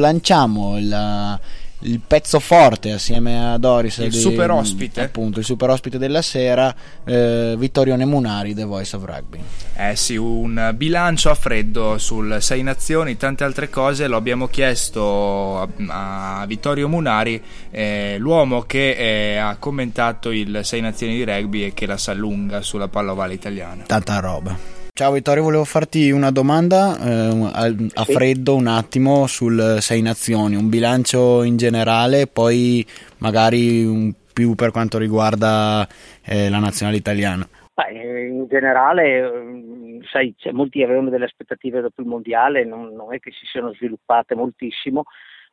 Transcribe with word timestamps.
Lanciamo 0.00 0.76
il, 0.78 1.38
il 1.82 2.00
pezzo 2.04 2.40
forte 2.40 2.90
assieme 2.92 3.52
a 3.52 3.56
Doris 3.58 3.98
Il 3.98 4.10
di- 4.10 4.18
super 4.18 4.50
ospite. 4.50 5.00
appunto 5.02 5.38
il 5.38 5.44
super 5.44 5.70
ospite 5.70 5.96
della 5.98 6.20
sera 6.22 6.74
eh, 7.04 7.54
Vittorio 7.56 7.94
Nemunari 7.96 8.54
The 8.54 8.64
Voice 8.64 8.96
of 8.96 9.04
Rugby 9.04 9.38
Eh 9.76 9.96
sì, 9.96 10.16
un 10.16 10.72
bilancio 10.74 11.30
a 11.30 11.34
freddo 11.34 11.96
sul 11.96 12.36
Sei 12.40 12.62
Nazioni, 12.62 13.16
tante 13.16 13.44
altre 13.44 13.70
cose. 13.70 14.08
Lo 14.08 14.16
abbiamo 14.16 14.46
chiesto 14.48 15.58
a, 15.88 16.40
a 16.40 16.46
Vittorio 16.46 16.86
Munari, 16.86 17.42
eh, 17.70 18.16
l'uomo 18.18 18.62
che 18.62 18.90
eh, 18.90 19.36
ha 19.38 19.56
commentato 19.58 20.30
il 20.32 20.60
Sei 20.64 20.82
Nazioni 20.82 21.14
di 21.14 21.24
rugby 21.24 21.62
e 21.64 21.72
che 21.72 21.86
la 21.86 21.96
sa 21.96 22.12
lunga 22.12 22.60
sulla 22.60 22.88
pallavolo 22.88 23.32
italiana. 23.32 23.84
tanta 23.86 24.18
roba 24.20 24.54
ciao 25.00 25.12
Vittorio 25.12 25.44
volevo 25.44 25.64
farti 25.64 26.10
una 26.10 26.30
domanda 26.30 26.94
eh, 27.00 27.90
a, 27.94 28.04
freddo 28.04 28.54
un 28.54 28.66
attimo 28.66 29.26
sul 29.26 29.78
Sei 29.80 30.02
Nazioni 30.02 30.56
un 30.56 30.68
bilancio 30.68 31.42
in 31.42 31.56
generale 31.56 32.26
poi 32.26 32.86
magari 33.16 33.82
un 33.82 34.12
più 34.30 34.54
per 34.54 34.72
quanto 34.72 34.98
riguarda 34.98 35.88
eh, 36.22 36.50
la 36.50 36.58
nazionale 36.58 36.98
italiana. 36.98 37.48
Ma, 37.76 37.86
eh, 37.86 38.26
in 38.26 38.46
generale, 38.46 39.18
ehm, 39.18 40.02
sai, 40.02 40.34
molti 40.52 40.82
avevano 40.82 41.08
delle 41.08 41.24
aspettative 41.24 41.80
dopo 41.80 42.02
il 42.02 42.06
mondiale, 42.06 42.64
non, 42.64 42.92
non 42.94 43.14
è 43.14 43.18
che 43.18 43.32
si 43.32 43.46
siano 43.46 43.72
sviluppate 43.72 44.34
moltissimo, 44.34 45.04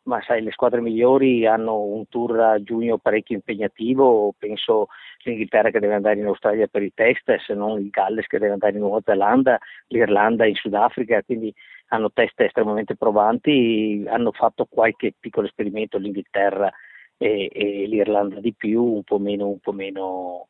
ma 0.07 0.21
sai, 0.21 0.41
le 0.41 0.51
squadre 0.51 0.81
migliori 0.81 1.45
hanno 1.45 1.81
un 1.81 2.07
tour 2.07 2.39
a 2.39 2.63
giugno 2.63 2.97
parecchio 2.97 3.35
impegnativo, 3.35 4.33
penso 4.37 4.87
l'Inghilterra 5.23 5.69
che 5.69 5.79
deve 5.79 5.95
andare 5.95 6.19
in 6.19 6.25
Australia 6.25 6.67
per 6.67 6.81
i 6.81 6.93
test, 6.93 7.35
se 7.45 7.53
non 7.53 7.79
il 7.79 7.89
Galles 7.89 8.25
che 8.25 8.39
deve 8.39 8.53
andare 8.53 8.73
in 8.73 8.79
Nuova 8.79 9.01
Zelanda, 9.03 9.59
l'Irlanda 9.87 10.45
in 10.45 10.55
Sudafrica, 10.55 11.21
quindi 11.23 11.53
hanno 11.89 12.11
test 12.11 12.39
estremamente 12.39 12.95
provanti, 12.95 14.05
hanno 14.07 14.31
fatto 14.31 14.65
qualche 14.65 15.13
piccolo 15.17 15.47
esperimento 15.47 15.97
l'Inghilterra 15.97 16.71
e, 17.17 17.49
e 17.51 17.85
l'Irlanda 17.87 18.39
di 18.39 18.53
più, 18.53 18.83
un 18.83 19.03
po' 19.03 19.19
meno, 19.19 19.47
un 19.47 19.59
po' 19.59 19.73
meno 19.73 20.47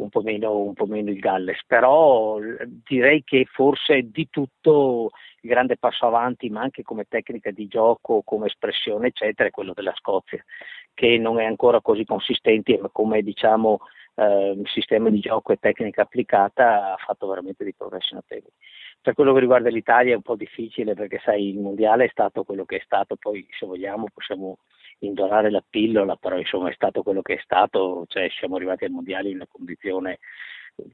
un 0.00 0.08
po' 0.08 0.22
meno, 0.22 0.56
un 0.58 0.74
po' 0.74 0.86
meno 0.86 1.10
il 1.10 1.18
Galles, 1.18 1.60
però 1.66 2.38
l- 2.38 2.80
direi 2.84 3.22
che 3.24 3.46
forse 3.50 4.10
di 4.10 4.28
tutto 4.30 5.10
il 5.40 5.50
grande 5.50 5.76
passo 5.76 6.06
avanti, 6.06 6.50
ma 6.50 6.60
anche 6.62 6.82
come 6.82 7.04
tecnica 7.08 7.50
di 7.50 7.66
gioco, 7.66 8.22
come 8.24 8.46
espressione, 8.46 9.08
eccetera, 9.08 9.48
è 9.48 9.52
quello 9.52 9.72
della 9.74 9.94
Scozia, 9.94 10.42
che 10.94 11.18
non 11.18 11.40
è 11.40 11.44
ancora 11.44 11.80
così 11.80 12.04
consistente, 12.04 12.78
ma 12.78 12.88
come 12.90 13.22
diciamo 13.22 13.78
eh, 14.18 14.60
sistema 14.64 15.10
di 15.10 15.20
gioco 15.20 15.52
e 15.52 15.58
tecnica 15.60 16.02
applicata 16.02 16.92
ha 16.94 16.96
fatto 16.96 17.28
veramente 17.28 17.62
dei 17.62 17.74
progressi 17.74 18.14
notevoli. 18.14 18.52
Per 19.00 19.14
quello 19.14 19.32
che 19.32 19.40
riguarda 19.40 19.68
l'Italia 19.68 20.12
è 20.12 20.16
un 20.16 20.22
po' 20.22 20.34
difficile 20.34 20.94
perché 20.94 21.20
sai 21.22 21.50
il 21.50 21.58
mondiale 21.58 22.06
è 22.06 22.08
stato 22.10 22.42
quello 22.42 22.64
che 22.64 22.78
è 22.78 22.82
stato, 22.84 23.14
poi 23.16 23.46
se 23.56 23.64
vogliamo 23.64 24.06
possiamo 24.12 24.58
indorare 25.00 25.50
la 25.50 25.62
pillola, 25.68 26.16
però 26.16 26.38
insomma 26.38 26.70
è 26.70 26.74
stato 26.74 27.02
quello 27.02 27.22
che 27.22 27.34
è 27.34 27.40
stato, 27.42 28.04
cioè 28.08 28.28
siamo 28.38 28.56
arrivati 28.56 28.84
al 28.84 28.90
mondiale 28.90 29.28
in 29.28 29.36
una 29.36 29.46
condizione 29.50 30.18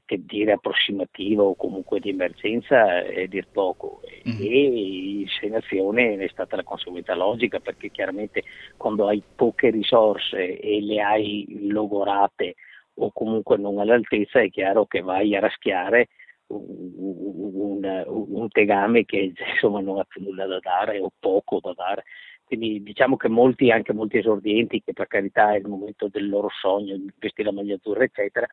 che 0.05 0.19
dire 0.25 0.53
approssimativa 0.53 1.43
o 1.43 1.55
comunque 1.55 1.99
di 1.99 2.09
emergenza 2.09 3.03
è 3.03 3.27
dir 3.27 3.47
poco 3.51 4.01
Mhm. 4.23 4.37
e 4.41 5.49
Nazioni 5.49 6.17
è 6.17 6.27
stata 6.29 6.55
la 6.55 6.63
conseguenza 6.63 7.13
logica 7.13 7.59
perché 7.59 7.91
chiaramente 7.91 8.43
quando 8.77 9.07
hai 9.07 9.21
poche 9.35 9.69
risorse 9.69 10.57
e 10.59 10.81
le 10.81 11.01
hai 11.01 11.45
logorate 11.69 12.55
o 12.95 13.11
comunque 13.11 13.57
non 13.57 13.77
all'altezza 13.77 14.39
è 14.41 14.49
chiaro 14.49 14.85
che 14.87 15.01
vai 15.01 15.35
a 15.35 15.39
raschiare 15.39 16.07
un, 16.47 17.83
un- 17.83 18.03
un 18.07 18.47
tegame 18.49 19.05
che 19.05 19.33
insomma 19.53 19.81
non 19.81 19.99
ha 19.99 20.03
più 20.03 20.23
nulla 20.23 20.45
da 20.47 20.59
dare 20.59 20.99
o 20.99 21.11
poco 21.19 21.59
da 21.61 21.73
dare 21.75 22.03
quindi 22.45 22.81
diciamo 22.83 23.17
che 23.17 23.27
molti, 23.27 23.71
anche 23.71 23.93
molti 23.93 24.17
esordienti, 24.17 24.83
che 24.83 24.93
per 24.93 25.07
carità 25.07 25.53
è 25.53 25.57
il 25.57 25.67
momento 25.67 26.07
del 26.07 26.29
loro 26.29 26.49
sogno, 26.61 26.95
di 26.95 27.11
vestire 27.17 27.49
la 27.49 27.55
maglia 27.55 27.75
azzurra, 27.75 28.03
eccetera, 28.03 28.47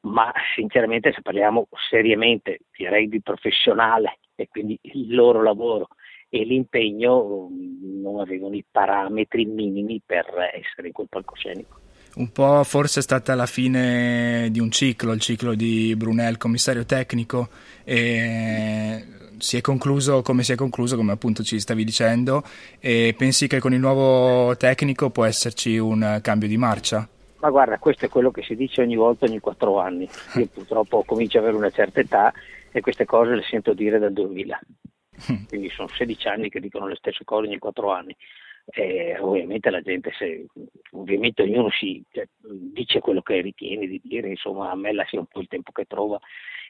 ma 0.00 0.32
sinceramente 0.54 1.12
se 1.12 1.22
parliamo 1.22 1.68
seriamente 1.88 2.60
di 2.76 2.86
rugby 2.86 3.20
professionale 3.20 4.18
e 4.34 4.48
quindi 4.48 4.78
il 4.82 5.14
loro 5.14 5.42
lavoro 5.42 5.88
e 6.28 6.44
l'impegno 6.44 7.48
non 8.02 8.20
avevano 8.20 8.54
i 8.54 8.64
parametri 8.68 9.44
minimi 9.44 10.02
per 10.04 10.26
essere 10.52 10.88
in 10.88 10.92
quel 10.92 11.06
palcoscenico. 11.08 11.80
Un 12.16 12.30
po' 12.30 12.62
forse 12.64 13.00
è 13.00 13.02
stata 13.02 13.34
la 13.34 13.46
fine 13.46 14.48
di 14.50 14.60
un 14.60 14.70
ciclo, 14.70 15.12
il 15.12 15.20
ciclo 15.20 15.54
di 15.54 15.94
Brunel, 15.96 16.36
commissario 16.36 16.84
tecnico, 16.84 17.48
e 17.82 19.04
si 19.38 19.56
è 19.56 19.60
concluso 19.60 20.22
come 20.22 20.42
si 20.42 20.52
è 20.52 20.56
concluso, 20.56 20.96
come 20.96 21.12
appunto 21.12 21.42
ci 21.42 21.60
stavi 21.60 21.84
dicendo, 21.84 22.42
e 22.80 23.14
pensi 23.16 23.46
che 23.46 23.60
con 23.60 23.72
il 23.72 23.80
nuovo 23.80 24.56
tecnico 24.56 25.10
può 25.10 25.24
esserci 25.24 25.78
un 25.78 26.18
cambio 26.22 26.48
di 26.48 26.56
marcia? 26.56 27.08
Ma 27.38 27.50
guarda, 27.50 27.78
questo 27.78 28.06
è 28.06 28.08
quello 28.08 28.30
che 28.30 28.42
si 28.42 28.56
dice 28.56 28.80
ogni 28.80 28.96
volta, 28.96 29.26
ogni 29.26 29.38
quattro 29.38 29.78
anni. 29.78 30.08
Io 30.36 30.46
purtroppo 30.46 31.02
comincio 31.04 31.38
ad 31.38 31.44
avere 31.44 31.58
una 31.58 31.70
certa 31.70 32.00
età 32.00 32.32
e 32.72 32.80
queste 32.80 33.04
cose 33.04 33.34
le 33.34 33.42
sento 33.42 33.74
dire 33.74 33.98
dal 33.98 34.12
2000. 34.12 34.60
Quindi 35.48 35.68
sono 35.68 35.88
16 35.88 36.28
anni 36.28 36.48
che 36.48 36.60
dicono 36.60 36.86
le 36.86 36.96
stesse 36.96 37.24
cose 37.24 37.46
ogni 37.46 37.58
quattro 37.58 37.92
anni. 37.92 38.16
E 38.66 39.16
ovviamente 39.20 39.68
la 39.70 39.82
gente, 39.82 40.10
se, 40.18 40.46
ovviamente 40.92 41.42
ognuno 41.42 41.68
si 41.70 42.02
cioè, 42.10 42.26
dice 42.72 43.00
quello 43.00 43.20
che 43.20 43.40
ritiene 43.40 43.86
di 43.86 44.00
dire, 44.02 44.28
insomma 44.28 44.70
a 44.70 44.74
me 44.74 44.92
lascia 44.92 45.18
un 45.18 45.26
po' 45.26 45.40
il 45.40 45.48
tempo 45.48 45.70
che 45.70 45.84
trova. 45.84 46.18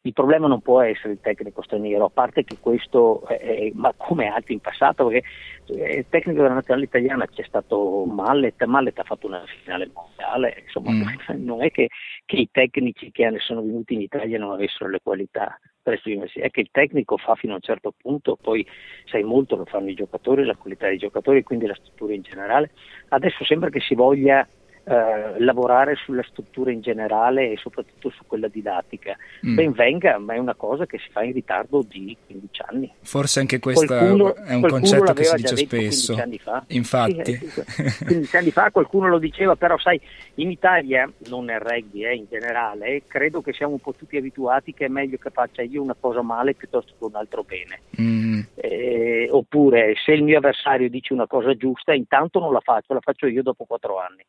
Il 0.03 0.13
problema 0.13 0.49
non 0.49 0.61
può 0.61 0.81
essere 0.83 1.15
il 1.15 1.21
tecnico 1.21 1.63
straniero, 1.63 2.05
a 2.07 2.11
parte 2.11 2.45
che 2.45 2.59
questo, 2.61 3.25
è- 3.27 3.39
è- 3.39 3.71
ma 3.75 3.95
come 3.97 4.27
altri 4.27 4.53
in 4.55 4.61
passato, 4.61 5.07
perché 5.07 5.27
eh, 5.69 5.95
il 5.99 6.07
tecnico 6.11 6.43
della 6.43 6.55
nazionale 6.55 6.85
italiana 6.87 7.27
c'è 7.27 7.45
stato 7.45 8.05
Mallet, 8.05 8.63
Mallet 8.65 8.99
ha 8.99 9.05
fatto 9.05 9.27
una 9.29 9.43
finale 9.63 9.91
mondiale, 9.95 10.63
insomma 10.63 10.91
Mm. 10.91 11.03
non 11.43 11.63
è 11.63 11.71
che, 11.71 11.89
che 12.27 12.37
i 12.37 12.49
tecnici 12.51 13.11
che 13.13 13.33
sono 13.39 13.63
venuti 13.63 13.95
in 13.95 14.03
Italia 14.03 14.39
non 14.39 14.53
avessero 14.53 14.91
le 14.91 15.01
qualità 15.03 15.59
per 15.85 15.93
esprimersi, 15.93 16.41
è 16.41 16.51
che 16.51 16.61
il 16.61 16.71
tecnico 16.73 17.19
fa 17.19 17.35
fino 17.35 17.53
a 17.53 17.57
un 17.57 17.61
certo 17.61 17.93
punto, 17.97 18.37
poi 18.41 18.67
sai 19.05 19.23
molto 19.23 19.55
lo 19.55 19.67
fanno 19.67 19.91
i 19.91 19.95
giocatori, 19.95 20.45
la 20.45 20.57
qualità 20.57 20.89
dei 20.89 20.97
giocatori, 20.97 21.43
quindi 21.43 21.67
la 21.67 21.75
struttura 21.75 22.15
in 22.15 22.23
generale. 22.23 22.71
Adesso 23.09 23.45
sembra 23.45 23.69
che 23.69 23.81
si 23.81 23.95
voglia 23.95 24.49
eh, 24.85 25.41
lavorare 25.41 25.95
sulla 25.97 26.23
struttura 26.23 26.71
in 26.71 26.81
generale 26.83 27.51
e 27.53 27.57
soprattutto 27.57 28.11
su 28.11 28.25
quella 28.27 28.49
didattica. 28.49 29.17
Mm. 29.47 29.55
Ben 29.55 29.73
venga, 29.73 30.19
ma 30.19 30.35
è 30.35 30.39
una 30.39 30.55
cosa 30.55 30.85
che 30.85 30.99
si 30.99 31.09
fa 31.11 31.23
in 31.23 31.33
ritardo 31.33 31.83
di 31.89 32.15
15 32.27 32.63
anni. 32.67 32.93
Forse 33.01 33.41
anche 33.41 33.59
questo 33.59 33.95
è 33.95 34.55
un 34.55 34.69
concetto 34.69 35.13
che 35.15 35.25
si 35.25 35.37
dice 35.37 35.57
spesso. 35.57 36.15
15 36.15 36.21
anni 36.21 36.39
fa. 36.39 36.65
Infatti. 36.69 37.35
Sì, 37.35 37.63
eh, 37.83 38.05
15 38.05 38.37
anni 38.37 38.51
fa 38.51 38.71
qualcuno 38.71 39.09
lo 39.09 39.19
diceva, 39.19 39.57
però 39.57 39.79
sai, 39.79 39.99
in 40.35 40.51
Italia, 40.51 41.11
non 41.29 41.47
nel 41.47 41.61
rugby, 41.61 42.05
eh, 42.05 42.15
in 42.15 42.27
generale, 42.29 43.03
credo 43.07 43.41
che 43.41 43.53
siamo 43.53 43.73
un 43.73 43.81
po' 43.81 43.95
tutti 43.95 44.17
abituati 44.17 44.75
che 44.75 44.87
è 44.87 44.89
meglio 44.89 45.17
che 45.17 45.31
faccia 45.31 45.63
io 45.63 45.83
una 45.83 45.97
cosa 45.99 46.23
male 46.23 46.55
piuttosto 46.55 46.93
che 46.99 47.05
un 47.05 47.15
altro 47.15 47.43
bene. 47.43 47.81
Mm. 48.01 48.41
Eh, 48.55 49.29
oppure 49.31 49.95
se 50.05 50.13
il 50.13 50.23
mio 50.23 50.39
avversario 50.39 50.91
dice 50.91 51.13
una 51.13 51.27
cosa 51.27 51.55
giusta, 51.55 51.95
intanto 51.95 52.39
non 52.39 52.53
la 52.53 52.61
faccio, 52.61 52.93
la 52.93 53.01
faccio 53.01 53.27
io 53.27 53.43
dopo 53.43 53.65
quattro 53.65 53.99
anni. 53.99 54.25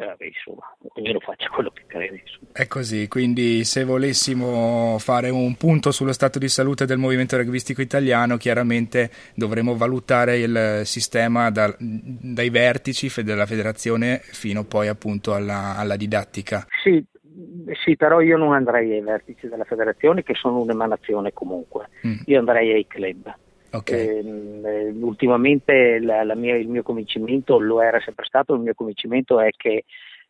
Vabbè, 0.00 0.24
insomma, 0.24 0.76
ognuno 0.94 1.20
faccia 1.20 1.48
quello 1.48 1.70
che 1.70 1.82
crede. 1.86 2.22
insomma. 2.22 2.50
È 2.52 2.66
così, 2.66 3.08
quindi 3.08 3.64
se 3.64 3.84
volessimo 3.84 4.96
fare 4.98 5.30
un 5.30 5.54
punto 5.56 5.90
sullo 5.90 6.12
stato 6.12 6.38
di 6.38 6.48
salute 6.48 6.86
del 6.86 6.98
movimento 6.98 7.36
rugbistico 7.36 7.80
italiano, 7.80 8.36
chiaramente 8.36 9.10
dovremo 9.34 9.76
valutare 9.76 10.38
il 10.38 10.80
sistema 10.84 11.50
dal- 11.50 11.76
dai 11.78 12.50
vertici 12.50 13.10
della 13.22 13.46
federazione 13.46 14.20
fino 14.22 14.64
poi 14.64 14.88
appunto 14.88 15.34
alla, 15.34 15.76
alla 15.76 15.96
didattica. 15.96 16.66
Sì, 16.82 17.04
sì, 17.84 17.96
però 17.96 18.20
io 18.20 18.36
non 18.36 18.52
andrei 18.52 18.92
ai 18.92 19.00
vertici 19.02 19.48
della 19.48 19.64
federazione 19.64 20.22
che 20.22 20.34
sono 20.34 20.60
un'emanazione 20.60 21.32
comunque, 21.32 21.88
Mm, 22.06 22.16
io 22.26 22.38
andrei 22.38 22.72
ai 22.72 22.86
club. 22.86 23.34
Ok, 23.76 23.90
Ehm, 23.90 24.64
eh, 24.66 24.88
ultimamente 25.00 25.98
la- 26.00 26.24
la 26.24 26.34
mia- 26.34 26.56
il 26.56 26.68
mio 26.68 26.82
convincimento 26.82 27.58
lo 27.58 27.80
era 27.80 28.00
sempre 28.00 28.24
stato, 28.26 28.54
il 28.54 28.60
mio 28.60 28.74
convincimento 28.74 29.40
è 29.40 29.50
che 29.56 29.84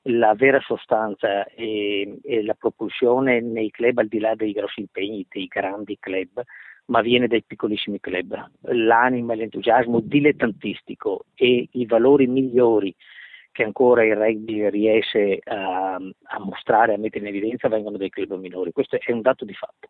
la 0.09 0.35
vera 0.35 0.61
sostanza 0.61 1.45
e, 1.47 2.19
e 2.23 2.43
la 2.45 2.55
propulsione 2.55 3.41
nei 3.41 3.71
club, 3.71 3.99
al 3.99 4.07
di 4.09 4.21
là 4.21 4.35
dei 4.35 4.53
grossi 4.53 4.81
impegni 4.81 5.27
dei 5.29 5.47
grandi 5.47 5.97
club, 5.99 6.43
ma 6.87 7.01
viene 7.01 7.27
dai 7.27 7.43
piccolissimi 7.43 7.99
club. 7.99 8.51
L'anima 8.73 9.33
e 9.33 9.37
l'entusiasmo 9.37 10.01
dilettantistico 10.01 11.25
e 11.35 11.69
i 11.73 11.87
valori 11.87 12.27
migliori 12.29 12.95
che 13.51 13.65
ancora 13.65 14.05
il 14.05 14.15
rugby 14.15 14.69
riesce 14.69 15.41
a, 15.43 15.95
a 15.95 16.39
mostrare, 16.39 16.95
a 16.95 16.99
mettere 16.99 17.29
in 17.29 17.35
evidenza, 17.35 17.69
vengono 17.69 17.97
dai 17.97 18.11
club 18.11 18.35
minori. 18.39 18.71
Questo 18.71 18.99
è 19.01 19.11
un 19.13 19.23
dato 19.23 19.45
di 19.45 19.55
fatto. 19.55 19.89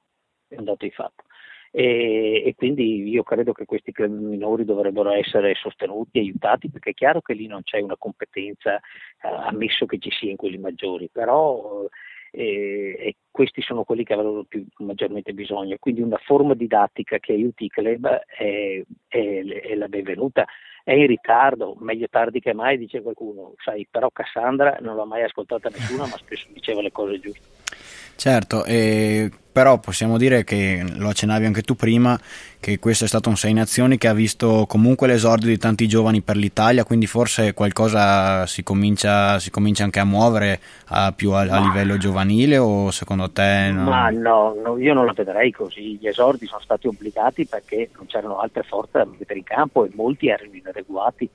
È 0.49 0.57
un 0.57 0.65
dato 0.65 0.85
di 0.85 0.93
fatto. 0.93 1.25
E, 1.71 2.43
e, 2.47 2.55
quindi 2.57 3.09
io 3.09 3.23
credo 3.23 3.53
che 3.53 3.65
questi 3.65 3.93
club 3.93 4.13
minori 4.13 4.65
dovrebbero 4.65 5.11
essere 5.11 5.55
sostenuti, 5.55 6.19
aiutati, 6.19 6.71
perché 6.71 6.91
è 6.91 6.95
chiaro 6.95 7.21
che 7.21 7.35
lì 7.35 7.47
non 7.47 7.63
c'è 7.63 7.81
una 7.81 7.97
competenza, 7.97 8.77
eh, 8.77 8.81
ammesso 9.29 9.87
che 9.87 9.99
ci 9.99 10.11
sia 10.11 10.31
in 10.31 10.37
quelli 10.37 10.59
maggiori, 10.59 11.09
però 11.13 11.87
eh, 12.31 13.17
questi 13.31 13.63
sono 13.63 13.85
quelli 13.85 14.05
che 14.05 14.13
avrebbero 14.13 14.45
più, 14.45 14.67
maggiormente 14.79 15.33
bisogno. 15.33 15.77
Quindi 15.79 16.03
una 16.03 16.19
forma 16.19 16.55
didattica 16.55 17.19
che 17.19 17.33
aiuti 17.33 17.65
i 17.65 17.69
club 17.69 18.07
è, 18.07 18.83
è, 19.09 19.45
è 19.45 19.75
la 19.75 19.89
benvenuta. 19.89 20.45
È 20.85 20.93
in 20.93 21.07
ritardo, 21.07 21.75
meglio 21.81 22.07
tardi 22.09 22.41
che 22.41 22.53
mai, 22.53 22.79
dice 22.79 23.03
qualcuno. 23.03 23.55
Sai, 23.57 23.89
però 23.91 24.11
Cassandra 24.11 24.77
non 24.81 24.97
l'ha 24.97 25.05
mai 25.05 25.23
ascoltata 25.23 25.69
nessuno, 25.69 26.07
ma 26.07 26.17
spesso 26.17 26.47
diceva 26.53 26.81
le 26.81 26.93
cose 26.93 27.19
giuste. 27.19 27.96
Certo, 28.17 28.65
eh, 28.65 29.31
però 29.57 29.79
possiamo 29.79 30.19
dire 30.19 30.45
che, 30.45 30.85
lo 30.97 31.09
accennavi 31.09 31.47
anche 31.47 31.63
tu 31.63 31.77
prima, 31.77 32.19
che 32.61 32.79
questo 32.79 33.05
è 33.05 33.09
stato 33.09 33.29
un 33.29 33.37
Sei 33.37 33.53
Nazioni 33.55 33.97
che 33.97 34.09
ha 34.09 34.13
visto 34.13 34.67
comunque 34.67 35.07
l'esordio 35.07 35.49
di 35.49 35.57
tanti 35.57 35.87
giovani 35.87 36.21
per 36.23 36.37
l'Italia, 36.37 36.85
quindi 36.85 37.07
forse 37.07 37.55
qualcosa 37.55 38.45
si 38.47 38.63
comincia, 38.63 39.39
si 39.39 39.51
comincia 39.51 39.85
anche 39.85 39.99
a 39.99 40.05
muovere 40.05 40.61
a, 40.89 41.13
più 41.13 41.31
a, 41.33 41.41
a 41.41 41.61
livello 41.61 41.97
giovanile 41.97 42.59
o 42.59 42.91
secondo 42.91 43.31
te? 43.31 43.71
No? 43.71 43.85
Ma 43.85 44.11
no, 44.11 44.55
no, 44.63 44.79
io 44.79 44.93
non 44.93 45.07
la 45.07 45.15
vedrei 45.15 45.53
così, 45.53 45.97
gli 45.99 46.07
esordi 46.07 46.47
sono 46.47 46.61
stati 46.61 46.87
obbligati 46.87 47.47
perché 47.47 47.89
non 47.97 48.07
c'erano 48.07 48.39
altre 48.39 48.63
forze 48.63 48.99
da 48.99 49.07
mettere 49.07 49.39
in 49.39 49.45
campo 49.45 49.85
e 49.85 49.91
molti 49.95 50.29
erano 50.29 50.53
inadeguati. 50.53 51.31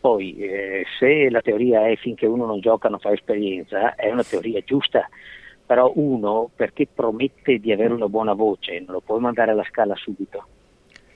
Poi 0.00 0.36
eh, 0.38 0.86
se 0.98 1.28
la 1.28 1.40
teoria 1.40 1.86
è 1.86 1.96
finché 1.96 2.24
uno 2.24 2.46
non 2.46 2.60
gioca 2.60 2.88
non 2.88 2.98
fa 2.98 3.12
esperienza, 3.12 3.94
è 3.94 4.10
una 4.10 4.24
teoria 4.24 4.60
giusta 4.64 5.06
però 5.68 5.92
uno 5.96 6.48
perché 6.56 6.86
promette 6.86 7.58
di 7.58 7.72
avere 7.72 7.92
una 7.92 8.08
buona 8.08 8.32
voce 8.32 8.80
non 8.80 8.94
lo 8.94 9.02
puoi 9.02 9.20
mandare 9.20 9.50
alla 9.50 9.66
scala 9.68 9.94
subito. 9.96 10.46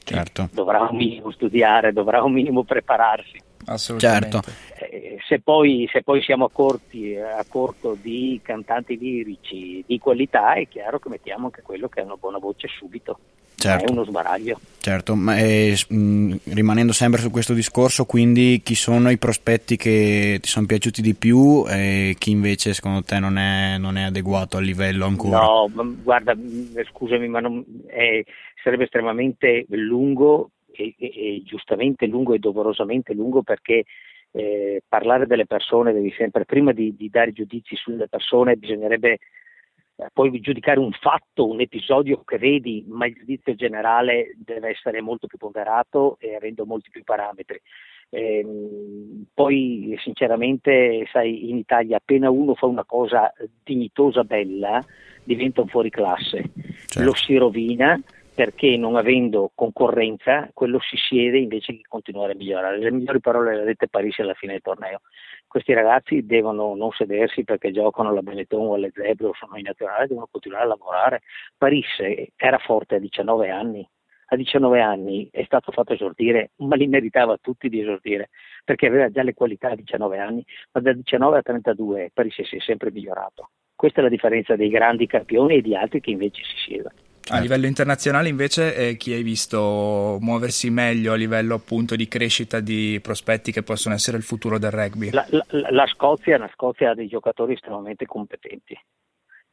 Certo. 0.05 0.51
Dovrà 0.53 0.81
un 0.83 0.95
minimo 0.95 1.31
studiare, 1.31 1.95
dovrà 1.95 2.23
un 2.23 2.33
minimo 2.33 2.63
prepararsi. 2.63 3.41
Assolutamente. 3.65 4.43
Certo. 4.43 4.51
Eh, 4.79 5.17
se, 5.27 5.41
poi, 5.41 5.89
se, 5.91 6.03
poi, 6.03 6.21
siamo 6.21 6.45
a, 6.45 6.51
corti, 6.51 7.17
a 7.17 7.43
corto 7.49 7.97
di 7.99 8.41
cantanti 8.43 8.99
lirici 8.99 9.83
di 9.87 9.99
qualità, 9.99 10.53
è 10.53 10.69
chiaro 10.69 10.99
che 10.99 11.09
mettiamo 11.09 11.47
anche 11.47 11.63
quello 11.63 11.89
che 11.89 12.01
ha 12.01 12.05
una 12.05 12.17
buona 12.17 12.39
voce 12.39 12.69
subito. 12.69 13.19
Certo. 13.63 13.87
È 13.87 13.91
uno 13.91 14.05
sbaraglio. 14.05 14.61
Certo, 14.79 15.15
ma 15.15 15.37
mm, 15.37 16.33
rimanendo 16.53 16.93
sempre 16.93 17.21
su 17.21 17.31
questo 17.31 17.55
discorso, 17.55 18.05
quindi 18.05 18.61
chi 18.65 18.75
sono 18.75 19.11
i 19.11 19.19
prospetti 19.19 19.77
che 19.77 20.39
ti 20.41 20.49
sono 20.49 20.67
piaciuti 20.67 21.01
di 21.01 21.15
più 21.15 21.65
e 21.69 22.17
chi 22.19 22.33
invece 22.33 22.75
secondo 22.75 23.03
te 23.03 23.21
non 23.21 23.39
è, 23.39 23.79
non 23.79 23.97
è 23.97 24.03
adeguato 24.03 24.57
al 24.57 24.65
livello 24.65 25.05
ancora? 25.05 25.39
No, 25.39 25.71
guarda, 26.03 26.35
mm, 26.35 26.77
scusami, 26.91 27.29
ma 27.29 27.39
non, 27.39 27.65
è, 27.87 28.25
sarebbe 28.63 28.85
estremamente 28.85 29.67
lungo 29.69 30.51
e, 30.73 30.95
e, 30.99 31.07
e, 31.07 31.43
giustamente 31.45 32.07
lungo 32.07 32.35
e 32.35 32.39
doverosamente 32.41 33.15
lungo 33.15 33.43
perché 33.43 33.85
eh, 34.33 34.83
parlare 34.89 35.27
delle 35.27 35.47
persone 35.47 35.93
devi 35.93 36.13
sempre, 36.17 36.45
prima 36.45 36.73
di, 36.73 36.97
di 36.97 37.09
dare 37.09 37.33
giudizi 37.33 37.77
sulle 37.77 38.09
persone 38.09 38.57
bisognerebbe 38.57 39.13
eh, 39.13 39.19
puoi 40.13 40.41
giudicare 40.41 40.79
un 40.79 40.93
fatto, 40.93 41.49
un 41.49 41.61
episodio 41.61 42.23
che 42.25 42.39
vedi, 42.39 42.85
ma 42.89 43.07
il 43.07 43.15
giudizio 43.15 43.55
generale 43.55 44.35
deve 44.37 44.71
essere 44.71 45.01
molto 45.01 45.27
più 45.27 45.39
ponderato 45.39 46.17
e 46.19 46.35
avendo 46.35 46.65
molti 46.65 46.91
più 46.91 47.03
parametri. 47.05 47.61
Eh, 48.11 48.47
poi 49.33 49.99
sinceramente, 50.03 51.07
sai, 51.11 51.49
in 51.49 51.57
Italia 51.57 51.97
appena 51.97 52.31
uno 52.31 52.55
fa 52.55 52.67
una 52.67 52.85
cosa 52.85 53.33
dignitosa, 53.63 54.23
bella, 54.25 54.85
diventa 55.25 55.63
un 55.63 55.69
fuoriclasse, 55.69 56.51
certo. 56.87 57.03
lo 57.03 57.15
si 57.15 57.37
rovina 57.37 57.99
perché 58.35 58.77
non 58.77 58.97
avendo 58.97 59.51
concorrenza 59.55 60.49
quello 60.53 60.79
si 60.81 60.97
siede 60.97 61.39
invece 61.39 61.75
che 61.75 61.83
continuare 61.87 62.33
a 62.33 62.37
migliorare. 62.37 62.79
Le 62.79 62.91
migliori 62.91 63.21
parole 63.21 63.55
le 63.55 63.63
ha 63.63 63.65
dette 63.65 63.89
Parisi 63.89 64.21
alla 64.21 64.35
fine 64.35 64.53
del 64.53 64.63
torneo 64.63 65.01
questi 65.53 65.75
ragazzi 65.75 66.25
devono 66.25 66.75
non 66.75 66.93
sedersi 66.93 67.45
perché 67.45 67.73
giocano 67.73 68.09
alla 68.09 68.23
Benetton 68.23 68.69
o 68.69 68.73
alle 68.73 68.91
Zebre 68.91 69.27
o 69.27 69.35
sono 69.35 69.59
in 69.59 69.65
nazionale, 69.65 70.07
devono 70.07 70.27
continuare 70.31 70.65
a 70.65 70.69
lavorare. 70.69 71.21
Parisse 71.59 72.33
era 72.37 72.57
forte 72.57 72.95
a 72.95 72.99
19 72.99 73.51
anni, 73.51 73.87
a 74.29 74.37
19 74.37 74.81
anni 74.81 75.29
è 75.31 75.45
stato 75.45 75.71
fatto 75.71 75.93
esordire, 75.93 76.53
ma 76.61 76.75
li 76.75 76.87
meritava 76.87 77.37
tutti 77.37 77.69
di 77.69 77.83
esordire, 77.83 78.31
perché 78.65 78.87
aveva 78.87 79.11
già 79.11 79.23
le 79.23 79.35
qualità 79.35 79.73
a 79.73 79.75
19 79.75 80.19
anni, 80.19 80.43
ma 80.73 80.81
da 80.81 80.95
19 80.95 81.37
a 81.37 81.43
32 81.43 82.11
Parisse 82.15 82.45
si 82.45 82.57
è 82.57 82.61
sempre 82.61 82.91
migliorato. 82.91 83.51
Questa 83.75 84.01
è 84.01 84.03
la 84.03 84.09
differenza 84.09 84.57
dei 84.57 84.71
grandi 84.71 85.07
campioni 85.07 85.57
e 85.57 85.61
di 85.61 85.77
altri 85.77 86.01
che 86.01 86.13
invece 86.13 86.43
si 86.45 86.57
siedono. 86.65 87.12
A 87.35 87.41
livello 87.41 87.67
internazionale 87.67 88.29
invece 88.29 88.77
eh, 88.77 88.97
chi 88.97 89.15
hai 89.15 89.23
visto 89.23 90.19
muoversi 90.21 90.69
meglio 90.69 91.13
a 91.13 91.17
livello 91.17 91.55
appunto 91.55 91.97
di 91.97 92.07
crescita 92.07 92.61
di 92.61 93.01
prospetti 93.03 93.53
che 93.53 93.63
possono 93.63 93.95
essere 93.95 94.19
il 94.19 94.23
futuro 94.23 94.59
del 94.59 94.71
rugby? 94.71 95.11
La, 95.11 95.27
la, 95.31 95.71
la 95.71 95.87
Scozia, 95.87 96.37
la 96.37 96.51
Scozia 96.53 96.91
ha 96.91 96.95
dei 96.95 97.09
giocatori 97.09 97.55
estremamente 97.55 98.05
competenti, 98.05 98.79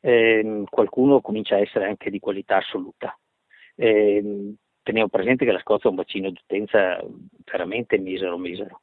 eh, 0.01 0.63
qualcuno 0.69 1.21
comincia 1.21 1.55
a 1.55 1.59
essere 1.59 1.85
anche 1.85 2.09
di 2.09 2.19
qualità 2.19 2.57
assoluta. 2.57 3.17
Eh, 3.75 4.55
teniamo 4.83 5.07
presente 5.07 5.45
che 5.45 5.51
la 5.53 5.59
Scozia 5.59 5.87
ha 5.87 5.93
un 5.93 5.99
bacino 5.99 6.29
d'utenza 6.31 6.99
veramente 7.49 7.97
misero 7.97 8.37
misero. 8.37 8.81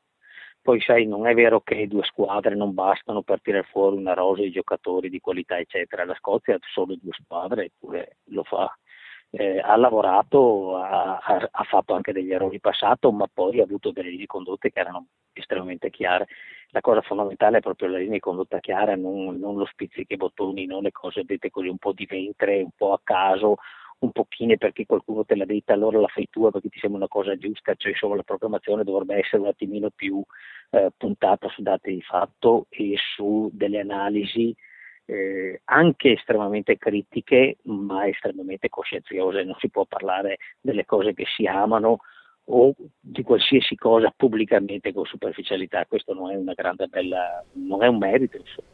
Poi 0.63 0.81
sai, 0.81 1.05
non 1.07 1.27
è 1.27 1.35
vero 1.35 1.61
che 1.61 1.87
due 1.87 2.03
squadre 2.03 2.57
non 2.57 2.73
bastano 2.73 3.21
per 3.23 3.43
tirare 3.43 3.69
fuori 3.71 3.97
una 3.97 4.15
rosa 4.15 4.41
di 4.41 4.51
giocatori 4.51 5.11
di 5.11 5.21
qualità, 5.21 5.59
eccetera. 5.59 6.07
La 6.07 6.17
Scozia 6.17 6.55
ha 6.55 6.59
solo 6.73 6.97
due 7.01 7.13
squadre, 7.13 7.67
eppure 7.67 8.17
lo 8.31 8.43
fa 8.43 8.75
eh, 9.37 9.59
ha 9.59 9.77
lavorato, 9.77 10.77
ha, 10.77 11.19
ha, 11.19 11.65
fatto 11.65 11.93
anche 11.93 12.13
degli 12.13 12.33
errori 12.33 12.55
in 12.55 12.61
passato, 12.61 13.13
ma 13.13 13.27
poi 13.33 13.61
ha 13.61 13.65
avuto 13.65 13.91
delle 13.91 14.09
linee 14.09 14.23
di 14.23 14.27
condotte 14.27 14.71
che 14.71 14.81
erano 14.81 15.09
estremamente 15.35 15.91
chiare. 15.91 16.27
La 16.71 16.81
cosa 16.81 17.03
fondamentale 17.03 17.59
è 17.59 17.61
proprio 17.61 17.89
la 17.89 17.99
linea 17.99 18.15
di 18.15 18.21
condotta 18.21 18.61
chiara, 18.61 18.97
non, 18.97 19.39
non 19.39 19.57
lo 19.57 19.67
spizzichi 19.67 20.15
e 20.15 20.17
bottoni, 20.17 20.65
non 20.65 20.83
le 20.83 20.91
cose 20.91 21.25
dette 21.25 21.51
così 21.51 21.69
un 21.69 21.77
po' 21.77 21.93
di 21.93 22.07
ventre, 22.07 22.63
un 22.63 22.71
po' 22.75 22.95
a 22.95 23.01
caso, 23.03 23.57
un 23.99 24.11
pochino 24.11 24.57
perché 24.57 24.87
qualcuno 24.87 25.25
te 25.25 25.37
l'ha 25.37 25.45
detta, 25.45 25.75
allora 25.75 26.01
la 26.01 26.09
fai 26.09 26.29
tua 26.31 26.51
perché 26.51 26.71
ti 26.71 26.79
sembra 26.79 27.01
una 27.01 27.09
cosa 27.09 27.37
giusta, 27.37 27.75
cioè 27.75 27.93
insomma 27.93 28.17
la 28.17 28.23
programmazione 28.23 28.85
dovrebbe 28.85 29.17
essere 29.17 29.43
un 29.43 29.49
attimino 29.49 29.91
più 29.95 30.23
eh, 30.71 30.91
puntata 30.97 31.49
su 31.51 31.61
dati 31.61 31.93
di 31.93 32.03
fatto 32.03 32.67
e 32.71 32.95
su 33.15 33.51
delle 33.53 33.81
analisi 33.81 34.55
eh, 35.07 35.61
anche 35.65 36.13
estremamente 36.13 36.77
critiche, 36.77 37.57
ma 37.63 38.07
estremamente 38.07 38.69
coscienziose. 38.69 39.45
Non 39.45 39.57
si 39.59 39.71
può 39.71 39.85
parlare 39.85 40.39
delle 40.61 40.85
cose 40.85 41.15
che 41.15 41.25
si 41.35 41.47
amano 41.47 41.99
o 42.49 42.75
di 43.01 43.23
qualsiasi 43.23 43.75
cosa 43.75 44.13
pubblicamente 44.15 44.93
con 44.93 45.05
superficialità. 45.05 45.87
Questo 45.87 46.13
non 46.13 46.31
è 46.31 46.37
una 46.37 46.55
grande 46.55 46.87
bella, 46.87 47.45
non 47.53 47.83
è 47.83 47.87
un 47.87 47.99
merito. 47.99 48.37
Insomma. 48.37 48.69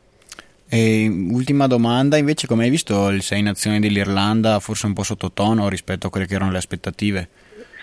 E 0.69 1.07
ultima 1.07 1.67
domanda, 1.67 2.17
invece, 2.17 2.47
come 2.47 2.65
hai 2.65 2.71
visto 2.71 3.11
il 3.11 3.21
6 3.21 3.43
Nazioni 3.43 3.79
dell'Irlanda, 3.79 4.59
forse 4.59 4.87
un 4.87 4.95
po' 4.95 5.03
sottotono 5.03 5.69
rispetto 5.69 6.07
a 6.07 6.11
quelle 6.11 6.27
che 6.27 6.35
erano 6.35 6.51
le 6.51 6.57
aspettative? 6.57 7.29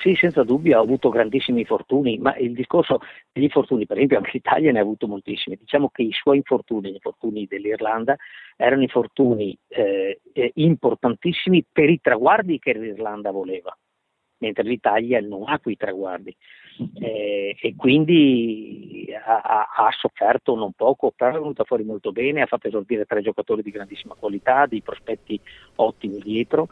Sì, 0.01 0.15
senza 0.15 0.43
dubbio 0.43 0.77
ha 0.77 0.81
avuto 0.81 1.09
grandissimi 1.09 1.61
infortuni, 1.61 2.17
ma 2.19 2.35
il 2.37 2.53
discorso 2.53 2.99
degli 3.33 3.43
infortuni, 3.43 3.85
per 3.85 3.97
esempio 3.97 4.17
anche 4.17 4.31
l'Italia 4.33 4.71
ne 4.71 4.79
ha 4.79 4.81
avuto 4.81 5.07
moltissimi. 5.07 5.57
Diciamo 5.57 5.89
che 5.89 6.03
i 6.03 6.11
suoi 6.13 6.37
infortuni, 6.37 6.89
gli 6.89 6.93
infortuni 6.93 7.45
dell'Irlanda, 7.47 8.15
erano 8.55 8.81
infortuni 8.81 9.57
eh, 9.67 10.21
eh 10.31 10.51
importantissimi 10.55 11.65
per 11.69 11.89
i 11.89 11.99
traguardi 12.01 12.59
che 12.59 12.73
l'Irlanda 12.73 13.31
voleva, 13.31 13.77
mentre 14.37 14.63
l'Italia 14.63 15.19
non 15.19 15.43
ha 15.47 15.59
quei 15.59 15.75
traguardi. 15.75 16.33
Eh, 16.97 17.57
e 17.59 17.75
quindi 17.75 19.05
ha, 19.13 19.67
ha, 19.75 19.89
sofferto 19.91 20.55
non 20.55 20.71
poco, 20.71 21.11
però 21.13 21.31
è 21.31 21.39
venuta 21.39 21.65
fuori 21.65 21.83
molto 21.83 22.13
bene, 22.13 22.41
ha 22.41 22.45
fatto 22.45 22.67
esordire 22.67 23.03
tre 23.03 23.21
giocatori 23.21 23.61
di 23.61 23.71
grandissima 23.71 24.15
qualità, 24.17 24.65
dei 24.65 24.81
prospetti 24.81 25.37
ottimi 25.75 26.19
dietro 26.19 26.69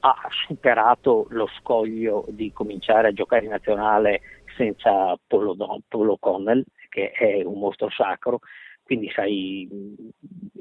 ha 0.00 0.28
superato 0.46 1.26
lo 1.30 1.48
scoglio 1.58 2.24
di 2.28 2.52
cominciare 2.52 3.08
a 3.08 3.12
giocare 3.12 3.44
in 3.44 3.50
nazionale 3.50 4.20
senza 4.56 5.18
Paul, 5.26 5.56
O'Connell, 5.90 6.64
che 6.88 7.10
è 7.10 7.42
un 7.44 7.58
mostro 7.58 7.88
sacro. 7.90 8.40
Quindi 8.82 9.10
sai, 9.10 9.68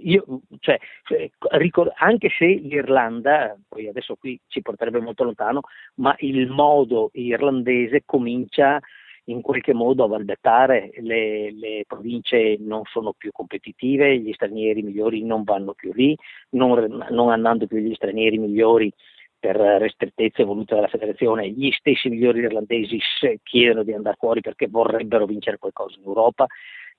io, 0.01 0.41
cioè, 0.59 0.77
ricord- 1.51 1.93
anche 1.95 2.29
se 2.29 2.45
l'Irlanda, 2.45 3.57
poi 3.67 3.87
adesso 3.87 4.15
qui 4.15 4.37
ci 4.47 4.61
porterebbe 4.61 4.99
molto 4.99 5.23
lontano, 5.23 5.61
ma 5.95 6.13
il 6.19 6.49
modo 6.49 7.09
irlandese 7.13 8.03
comincia 8.05 8.81
in 9.29 9.41
qualche 9.41 9.73
modo 9.73 10.03
a 10.03 10.07
balbettare, 10.07 10.91
le, 10.97 11.51
le, 11.51 11.83
province 11.87 12.57
non 12.59 12.83
sono 12.85 13.13
più 13.13 13.31
competitive, 13.31 14.19
gli 14.19 14.31
stranieri 14.33 14.81
migliori 14.81 15.23
non 15.23 15.43
vanno 15.43 15.73
più 15.73 15.91
lì, 15.93 16.15
non, 16.51 17.05
non 17.09 17.29
andando 17.29 17.67
più 17.67 17.77
gli 17.77 17.93
stranieri 17.93 18.37
migliori 18.37 18.91
per 19.47 19.55
restrettezze 19.55 20.43
volute 20.43 20.75
dalla 20.75 20.89
federazione, 20.89 21.49
gli 21.49 21.71
stessi 21.71 22.09
migliori 22.09 22.39
irlandesi 22.39 22.99
chiedono 23.43 23.83
di 23.83 23.93
andare 23.93 24.17
fuori 24.19 24.41
perché 24.41 24.67
vorrebbero 24.67 25.25
vincere 25.25 25.57
qualcosa 25.57 25.95
in 25.97 26.03
Europa, 26.05 26.47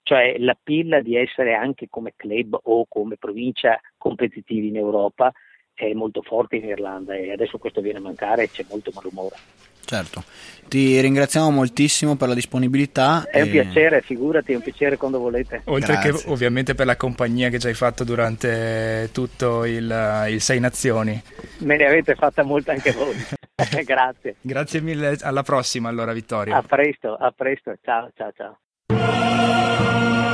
cioè 0.02 0.36
la 0.38 0.56
pilla 0.60 1.00
di 1.00 1.14
essere 1.14 1.52
anche 1.52 1.88
come 1.90 2.14
club 2.16 2.58
o 2.62 2.86
come 2.88 3.16
provincia 3.18 3.78
competitivi 3.98 4.68
in 4.68 4.76
Europa 4.76 5.30
è 5.74 5.92
molto 5.92 6.22
forte 6.22 6.56
in 6.56 6.64
Irlanda 6.64 7.14
e 7.14 7.32
adesso 7.32 7.58
questo 7.58 7.82
viene 7.82 7.98
a 7.98 8.02
mancare 8.02 8.44
e 8.44 8.50
c'è 8.50 8.64
molto 8.70 8.90
malumore. 8.94 9.36
Certo, 9.84 10.22
ti 10.68 11.00
ringraziamo 11.00 11.50
moltissimo 11.50 12.16
per 12.16 12.28
la 12.28 12.34
disponibilità. 12.34 13.26
È 13.30 13.38
e... 13.38 13.42
un 13.42 13.50
piacere, 13.50 14.00
figurati, 14.00 14.52
è 14.52 14.56
un 14.56 14.62
piacere 14.62 14.96
quando 14.96 15.18
volete. 15.18 15.62
Oltre 15.64 15.94
Grazie. 15.94 16.12
che 16.12 16.30
ovviamente 16.30 16.74
per 16.74 16.86
la 16.86 16.96
compagnia 16.96 17.50
che 17.50 17.58
ci 17.58 17.68
hai 17.68 17.74
fatto 17.74 18.04
durante 18.04 19.10
tutto 19.12 19.64
il, 19.64 20.26
il 20.30 20.40
Sei 20.40 20.60
Nazioni. 20.60 21.22
Me 21.58 21.76
ne 21.76 21.86
avete 21.86 22.14
fatta 22.14 22.42
molta 22.42 22.72
anche 22.72 22.92
voi. 22.92 23.14
Grazie. 23.84 24.36
Grazie 24.40 24.80
mille, 24.80 25.16
alla 25.20 25.42
prossima 25.42 25.88
allora 25.88 26.12
Vittorio. 26.12 26.54
A 26.54 26.62
presto, 26.62 27.14
a 27.14 27.32
presto, 27.34 27.74
ciao 27.82 28.10
ciao 28.14 28.32
ciao. 28.32 28.58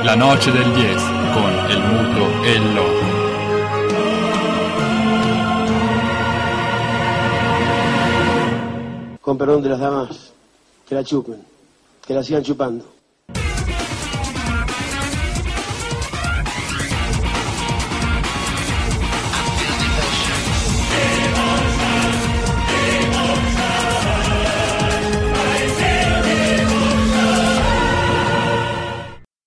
La 0.03 0.15
noce 0.15 0.51
del 0.51 0.71
10 0.71 0.95
con 1.33 1.51
il 1.69 1.79
muto 1.79 2.43
e 2.43 2.51
il 2.51 2.73
loco. 2.73 3.15
con 9.25 9.39
perdón 9.39 9.63
de 9.63 9.69
las 9.69 9.79
damas, 9.79 10.33
que 10.87 10.93
la 10.93 11.03
chupen, 11.03 11.43
que 12.05 12.13
la 12.13 12.21
sigan 12.21 12.43
chupando. 12.43 12.94